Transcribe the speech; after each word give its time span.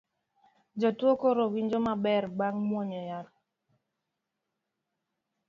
Jatuo 0.81 1.11
koro 1.21 1.43
winjo 1.53 1.77
maber 1.87 2.23
bang' 2.37 2.61
muonyo 2.67 3.01
yath 3.09 3.33